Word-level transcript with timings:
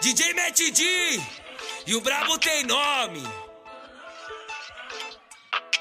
DJ 0.00 0.32
Matt 0.32 0.56
D 0.56 1.20
e 1.86 1.94
o 1.94 2.00
brabo 2.00 2.38
tem 2.38 2.64
nome. 2.64 3.22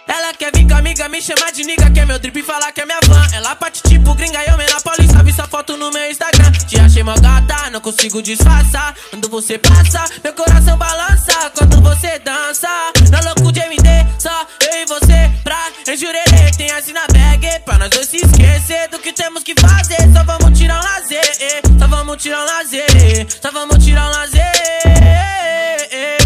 Ela 0.06 0.34
quer 0.34 0.52
vir 0.54 0.68
com 0.68 0.76
amiga, 0.76 1.08
me 1.08 1.22
chamar 1.22 1.54
de 1.54 1.64
nigga, 1.64 1.90
quer 1.90 2.06
meu 2.06 2.20
drip 2.20 2.38
e 2.38 2.44
falar 2.44 2.70
que 2.74 2.82
é 2.82 2.86
minha 2.86 3.00
van. 3.08 3.26
Ela 3.34 3.56
parte 3.56 3.82
tipo 3.84 4.14
gringa 4.16 4.44
e 4.44 4.50
eu 4.50 4.58
na 4.58 4.82
paulista, 4.82 5.24
vi 5.24 5.32
sua 5.32 5.48
foto 5.48 5.78
no 5.78 5.90
meu 5.92 6.12
Instagram. 6.12 6.52
Te 6.52 6.78
achei 6.80 7.02
mó 7.02 7.16
gata, 7.16 7.70
não 7.70 7.80
consigo 7.80 8.22
disfarçar. 8.22 8.94
Quando 9.10 9.30
você 9.30 9.58
passa, 9.58 10.04
meu 10.22 10.34
coração 10.34 10.78
balança. 10.78 11.52
Quando 11.58 11.82
você 11.82 12.20
dança, 12.20 12.68
na 13.10 13.22
louco 13.22 13.54
de 13.54 13.62
MD, 13.62 13.90
só 14.20 14.46
eu 14.70 14.82
e 14.82 14.86
você 14.86 15.32
pra 15.46 15.72
enjurerê. 15.88 16.52
Tem 16.58 16.70
assim 16.72 16.92
na 16.92 17.08
bag, 17.08 17.62
pra 17.64 17.78
nós 17.78 17.90
dois 17.90 18.10
se 18.10 18.18
esquecer 18.18 18.90
do 18.90 19.00
que 19.00 19.14
temos 19.14 19.44
que 19.44 19.54
fazer. 19.58 19.79
Tirar 22.20 22.42
um 22.42 22.46
lazer, 22.46 23.28
só 23.42 23.50
vamos 23.50 23.84
tirar 23.84 24.08
um 24.08 24.12
lazer. 24.12 24.44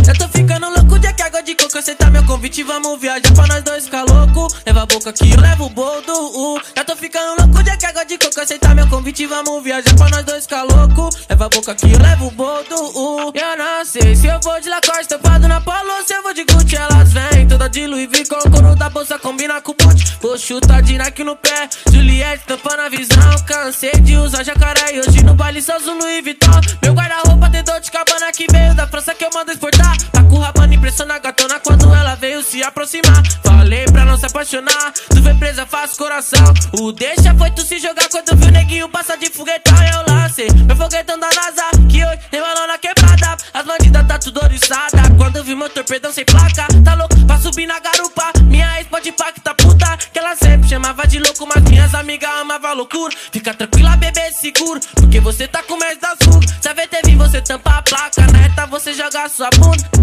Eu 0.05 0.17
tô 0.17 0.27
ficando 0.27 0.67
louco 0.69 0.99
de 0.99 1.07
água 1.07 1.41
de 1.41 1.55
coco, 1.55 1.77
aceitar 1.77 2.11
meu 2.11 2.23
convite, 2.25 2.61
vamos 2.63 2.99
viajar 2.99 3.33
pra 3.33 3.47
nós 3.47 3.63
dois 3.63 3.85
ficar 3.85 4.03
louco. 4.03 4.47
Leva 4.65 4.81
a 4.81 4.85
boca 4.85 5.13
que 5.13 5.31
eu 5.31 5.39
levo 5.39 5.65
o 5.65 5.69
boldo. 5.69 6.13
Uh. 6.13 6.61
Já 6.75 6.83
tô 6.83 6.95
ficando 6.95 7.41
louco 7.41 7.63
de 7.63 7.69
água 7.71 8.05
de 8.05 8.17
coco, 8.17 8.39
aceitar 8.41 8.75
meu 8.75 8.87
convite, 8.89 9.25
vamos 9.25 9.63
viajar 9.63 9.95
pra 9.95 10.09
nós 10.09 10.25
dois 10.25 10.43
ficar 10.43 10.63
louco. 10.63 11.09
Leva 11.29 11.45
a 11.45 11.49
boca 11.49 11.73
que 11.73 11.91
eu 11.91 11.99
levo 11.99 12.27
o 12.27 12.31
boldo. 12.31 12.75
Uh. 12.75 13.31
Eu 13.33 13.57
não 13.57 13.85
sei 13.85 14.15
se 14.15 14.27
eu 14.27 14.39
vou 14.41 14.59
de 14.59 14.69
Lacoste, 14.69 15.07
tampado 15.07 15.47
na 15.47 15.61
polo, 15.61 16.03
se 16.05 16.13
eu 16.13 16.21
vou 16.21 16.33
de 16.33 16.43
Gucci, 16.43 16.75
elas 16.75 17.13
vêm. 17.13 17.47
Toda 17.47 17.69
de 17.69 17.87
Louis 17.87 18.07
Vuitton, 18.07 18.41
couro 18.51 18.75
da 18.75 18.89
bolsa 18.89 19.17
combina 19.17 19.61
com 19.61 19.71
o 19.71 19.75
boot. 19.75 20.17
Vou 20.21 20.37
chutar 20.37 20.81
de 20.81 20.97
Nike 20.97 21.23
no 21.23 21.35
pé, 21.35 21.69
Juliette 21.91 22.43
tampando 22.45 22.81
a 22.81 22.89
visão. 22.89 23.45
Cansei 23.47 23.93
de 24.01 24.17
usar 24.17 24.43
jacaré 24.43 24.95
e 24.95 24.99
hoje 24.99 25.22
só 25.61 25.77
uso 25.77 25.93
Louis 25.93 26.23
Vuitton. 26.23 26.61
Meu 26.81 26.93
guarda-roupa 26.93 27.49
tem 27.49 27.63
dor 27.63 27.79
de 27.79 27.91
cabana 27.91 28.31
que 28.31 28.47
veio 28.51 28.73
da 28.73 28.87
França 28.87 29.13
que 29.13 29.23
eu 29.23 29.29
mando 29.33 29.51
exportar. 29.51 29.95
Tá 30.11 30.23
com 30.23 30.37
rapando 30.39 30.73
impressiona 30.73 31.15
a 31.15 31.19
gatona 31.19 31.59
quando 31.59 31.93
ela 31.93 32.15
veio 32.15 32.41
se 32.43 32.63
aproximar. 32.63 33.21
Falei 33.43 33.85
pra 33.85 34.03
não 34.05 34.17
se 34.17 34.25
apaixonar, 34.25 34.93
tu 35.09 35.21
vê 35.21 35.33
presa, 35.35 35.65
faz 35.65 35.95
coração. 35.95 36.53
O 36.79 36.91
deixa 36.91 37.33
foi 37.35 37.51
tu 37.51 37.61
se 37.61 37.79
jogar 37.79 38.09
quando 38.09 38.35
viu 38.35 38.47
o 38.47 38.51
neguinho 38.51 38.89
passar 38.89 39.17
de 39.17 39.29
foguetão. 39.29 39.73
Eu 39.83 40.13
lancei 40.13 40.47
meu 40.65 40.75
foguetão 40.75 41.19
da 41.19 41.29
NASA, 41.29 41.63
que 41.89 42.03
hoje 42.03 42.19
tem 42.31 42.41
balão 42.41 42.67
na 42.67 42.77
quebrada. 42.77 43.37
As 43.53 43.65
bandidas 43.65 44.07
tá 44.07 44.19
tudo 44.19 44.43
oriçada. 44.43 45.01
Quando 45.17 45.43
vi 45.43 45.55
meu 45.55 45.69
torpedão 45.69 46.11
sem 46.11 46.25
placa, 46.25 46.67
tá 46.83 46.93
louco 46.95 47.15
pra 47.25 47.37
subir 47.37 47.67
na 47.67 47.79
garupa. 47.79 48.31
Minha 48.43 48.79
ex 48.79 48.87
pode 48.87 49.11
tá 49.43 49.53
puta, 49.53 49.97
que 50.11 50.19
ela 50.19 50.35
sempre 50.35 50.67
chamava 50.67 51.05
de 51.07 51.19
louco, 51.19 51.45
mas 51.47 51.62
minhas 51.83 51.95
amigas 51.95 52.29
amavam 52.39 52.75
loucura. 52.75 53.13
Fica 53.31 53.53
tranquila, 53.53 53.95
bebê, 53.97 54.31
seguro, 54.31 54.79
porque 54.95 55.19
você 55.19 55.47
tá 55.47 55.61
com 55.63 55.77
medo 55.77 55.99
das 55.99 56.17
rugas. 56.25 56.53
Se 56.61 56.69
a 56.69 56.73
VT 56.73 57.01
vir, 57.05 57.17
você 57.17 57.41
tampa 57.41 57.77
a 57.77 57.81
placa. 57.81 58.25
Na 58.31 58.39
reta 58.39 58.65
você 58.67 58.93
joga 58.93 59.27
sua 59.27 59.49
bunda. 59.51 60.02